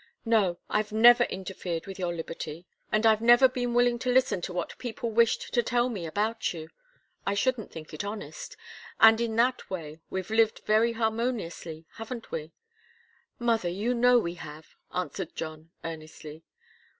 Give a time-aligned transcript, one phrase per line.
[0.25, 4.51] No I've never interfered with your liberty, and I've never been willing to listen to
[4.51, 6.71] what people wished to tell me about you.
[7.23, 8.57] I shouldn't think it honest.
[8.99, 12.51] And in that way we've lived very harmoniously, haven't we?"
[13.37, 16.41] "Mother, you know we have," answered John, earnestly.